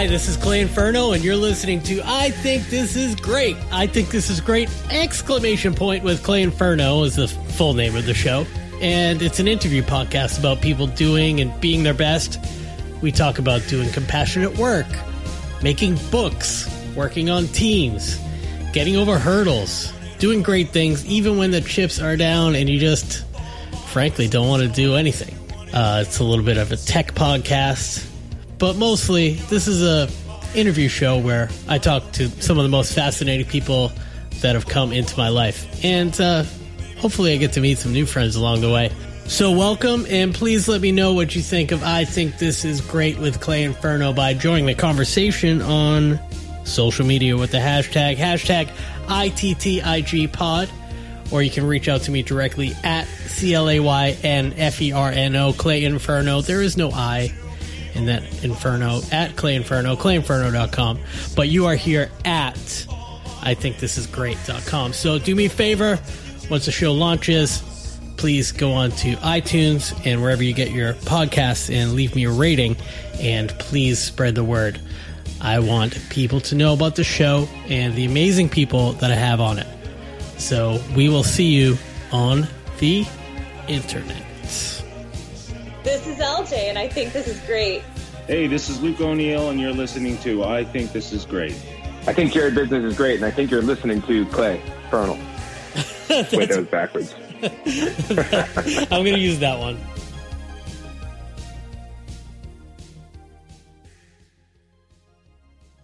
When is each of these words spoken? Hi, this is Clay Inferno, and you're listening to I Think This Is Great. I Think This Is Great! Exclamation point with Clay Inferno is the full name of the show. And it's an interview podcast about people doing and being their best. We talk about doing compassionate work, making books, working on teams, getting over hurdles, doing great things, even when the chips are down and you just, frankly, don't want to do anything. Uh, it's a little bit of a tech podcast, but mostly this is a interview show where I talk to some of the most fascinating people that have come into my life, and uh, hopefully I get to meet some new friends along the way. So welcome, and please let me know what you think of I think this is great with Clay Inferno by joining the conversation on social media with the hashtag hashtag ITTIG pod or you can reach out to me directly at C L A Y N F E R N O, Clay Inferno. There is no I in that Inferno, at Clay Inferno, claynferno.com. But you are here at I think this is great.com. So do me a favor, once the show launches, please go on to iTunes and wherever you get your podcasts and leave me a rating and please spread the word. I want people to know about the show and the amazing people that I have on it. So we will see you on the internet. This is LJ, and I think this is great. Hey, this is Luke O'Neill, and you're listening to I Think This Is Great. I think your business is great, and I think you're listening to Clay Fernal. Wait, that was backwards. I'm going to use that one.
Hi, 0.00 0.06
this 0.06 0.28
is 0.28 0.38
Clay 0.38 0.62
Inferno, 0.62 1.12
and 1.12 1.22
you're 1.22 1.36
listening 1.36 1.82
to 1.82 2.00
I 2.02 2.30
Think 2.30 2.68
This 2.68 2.96
Is 2.96 3.14
Great. 3.14 3.54
I 3.70 3.86
Think 3.86 4.08
This 4.08 4.30
Is 4.30 4.40
Great! 4.40 4.70
Exclamation 4.90 5.74
point 5.74 6.02
with 6.04 6.22
Clay 6.22 6.42
Inferno 6.42 7.02
is 7.02 7.16
the 7.16 7.28
full 7.28 7.74
name 7.74 7.94
of 7.94 8.06
the 8.06 8.14
show. 8.14 8.46
And 8.80 9.20
it's 9.20 9.40
an 9.40 9.46
interview 9.46 9.82
podcast 9.82 10.38
about 10.38 10.62
people 10.62 10.86
doing 10.86 11.42
and 11.42 11.60
being 11.60 11.82
their 11.82 11.92
best. 11.92 12.42
We 13.02 13.12
talk 13.12 13.38
about 13.38 13.60
doing 13.68 13.90
compassionate 13.90 14.56
work, 14.56 14.86
making 15.62 15.98
books, 16.10 16.66
working 16.96 17.28
on 17.28 17.48
teams, 17.48 18.18
getting 18.72 18.96
over 18.96 19.18
hurdles, 19.18 19.92
doing 20.18 20.42
great 20.42 20.70
things, 20.70 21.04
even 21.04 21.36
when 21.36 21.50
the 21.50 21.60
chips 21.60 22.00
are 22.00 22.16
down 22.16 22.54
and 22.54 22.70
you 22.70 22.80
just, 22.80 23.26
frankly, 23.88 24.28
don't 24.28 24.48
want 24.48 24.62
to 24.62 24.68
do 24.68 24.94
anything. 24.94 25.36
Uh, 25.74 26.04
it's 26.06 26.20
a 26.20 26.24
little 26.24 26.46
bit 26.46 26.56
of 26.56 26.72
a 26.72 26.78
tech 26.78 27.12
podcast, 27.12 28.09
but 28.60 28.76
mostly 28.76 29.34
this 29.48 29.66
is 29.66 29.82
a 29.82 30.08
interview 30.54 30.88
show 30.88 31.18
where 31.18 31.48
I 31.66 31.78
talk 31.78 32.12
to 32.12 32.28
some 32.28 32.58
of 32.58 32.62
the 32.62 32.68
most 32.68 32.94
fascinating 32.94 33.46
people 33.46 33.90
that 34.42 34.54
have 34.54 34.68
come 34.68 34.92
into 34.92 35.16
my 35.16 35.28
life, 35.28 35.84
and 35.84 36.18
uh, 36.20 36.44
hopefully 36.98 37.32
I 37.32 37.36
get 37.38 37.54
to 37.54 37.60
meet 37.60 37.78
some 37.78 37.92
new 37.92 38.06
friends 38.06 38.36
along 38.36 38.60
the 38.60 38.70
way. 38.70 38.92
So 39.26 39.50
welcome, 39.52 40.06
and 40.08 40.34
please 40.34 40.68
let 40.68 40.80
me 40.80 40.92
know 40.92 41.14
what 41.14 41.34
you 41.34 41.42
think 41.42 41.72
of 41.72 41.82
I 41.82 42.04
think 42.04 42.38
this 42.38 42.64
is 42.64 42.80
great 42.80 43.18
with 43.18 43.40
Clay 43.40 43.64
Inferno 43.64 44.12
by 44.12 44.34
joining 44.34 44.66
the 44.66 44.74
conversation 44.74 45.62
on 45.62 46.20
social 46.64 47.06
media 47.06 47.36
with 47.36 47.50
the 47.50 47.58
hashtag 47.58 48.16
hashtag 48.16 48.68
ITTIG 49.06 50.32
pod 50.32 50.68
or 51.32 51.42
you 51.42 51.50
can 51.50 51.66
reach 51.66 51.88
out 51.88 52.02
to 52.02 52.10
me 52.10 52.22
directly 52.22 52.72
at 52.84 53.06
C 53.06 53.54
L 53.54 53.70
A 53.70 53.80
Y 53.80 54.16
N 54.22 54.52
F 54.56 54.82
E 54.82 54.92
R 54.92 55.10
N 55.10 55.36
O, 55.36 55.52
Clay 55.52 55.84
Inferno. 55.84 56.42
There 56.42 56.60
is 56.60 56.76
no 56.76 56.90
I 56.90 57.32
in 58.00 58.06
that 58.06 58.22
Inferno, 58.42 59.00
at 59.12 59.36
Clay 59.36 59.54
Inferno, 59.54 59.94
claynferno.com. 59.94 60.98
But 61.36 61.48
you 61.48 61.66
are 61.66 61.76
here 61.76 62.10
at 62.24 62.86
I 63.42 63.54
think 63.54 63.78
this 63.78 63.96
is 63.96 64.06
great.com. 64.06 64.92
So 64.92 65.18
do 65.18 65.34
me 65.34 65.46
a 65.46 65.50
favor, 65.50 65.98
once 66.50 66.66
the 66.66 66.72
show 66.72 66.92
launches, 66.92 67.62
please 68.16 68.52
go 68.52 68.72
on 68.72 68.90
to 68.90 69.14
iTunes 69.16 69.98
and 70.04 70.20
wherever 70.20 70.42
you 70.42 70.52
get 70.52 70.72
your 70.72 70.92
podcasts 70.94 71.74
and 71.74 71.92
leave 71.92 72.14
me 72.14 72.24
a 72.24 72.30
rating 72.30 72.76
and 73.18 73.48
please 73.58 73.98
spread 73.98 74.34
the 74.34 74.44
word. 74.44 74.78
I 75.40 75.58
want 75.60 75.98
people 76.10 76.40
to 76.42 76.54
know 76.54 76.74
about 76.74 76.96
the 76.96 77.04
show 77.04 77.48
and 77.68 77.94
the 77.94 78.04
amazing 78.04 78.50
people 78.50 78.92
that 78.94 79.10
I 79.10 79.14
have 79.14 79.40
on 79.40 79.58
it. 79.58 79.66
So 80.38 80.82
we 80.94 81.08
will 81.08 81.24
see 81.24 81.46
you 81.46 81.78
on 82.12 82.46
the 82.78 83.06
internet. 83.68 84.26
This 85.82 86.06
is 86.06 86.18
LJ, 86.18 86.52
and 86.52 86.78
I 86.78 86.88
think 86.88 87.14
this 87.14 87.26
is 87.26 87.40
great. 87.46 87.82
Hey, 88.30 88.46
this 88.46 88.68
is 88.68 88.80
Luke 88.80 89.00
O'Neill, 89.00 89.50
and 89.50 89.60
you're 89.60 89.72
listening 89.72 90.16
to 90.18 90.44
I 90.44 90.62
Think 90.62 90.92
This 90.92 91.12
Is 91.12 91.26
Great. 91.26 91.50
I 92.06 92.12
think 92.12 92.32
your 92.32 92.48
business 92.52 92.84
is 92.84 92.96
great, 92.96 93.16
and 93.16 93.24
I 93.24 93.30
think 93.32 93.50
you're 93.50 93.60
listening 93.60 94.00
to 94.02 94.24
Clay 94.26 94.62
Fernal. 94.88 95.16
Wait, 96.08 96.48
that 96.48 96.58
was 96.58 96.66
backwards. 96.68 97.12
I'm 97.42 99.02
going 99.02 99.16
to 99.16 99.18
use 99.18 99.40
that 99.40 99.58
one. 99.58 99.78